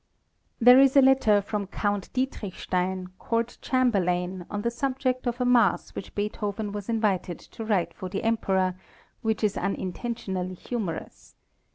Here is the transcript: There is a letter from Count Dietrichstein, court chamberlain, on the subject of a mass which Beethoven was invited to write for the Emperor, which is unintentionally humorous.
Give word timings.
There 0.59 0.79
is 0.79 0.97
a 0.97 1.01
letter 1.03 1.43
from 1.43 1.67
Count 1.67 2.11
Dietrichstein, 2.11 3.09
court 3.19 3.59
chamberlain, 3.61 4.47
on 4.49 4.63
the 4.63 4.71
subject 4.71 5.27
of 5.27 5.39
a 5.39 5.45
mass 5.45 5.93
which 5.93 6.15
Beethoven 6.15 6.71
was 6.71 6.89
invited 6.89 7.37
to 7.37 7.63
write 7.63 7.93
for 7.93 8.09
the 8.09 8.23
Emperor, 8.23 8.73
which 9.21 9.43
is 9.43 9.57
unintentionally 9.57 10.55
humorous. 10.55 11.35